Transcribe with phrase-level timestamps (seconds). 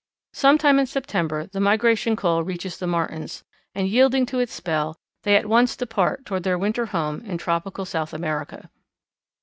[0.33, 3.43] Some time in September the migration call reaches the Martins,
[3.75, 7.85] and, yielding to its spell, they at once depart toward their winter home in tropical
[7.85, 8.71] South America.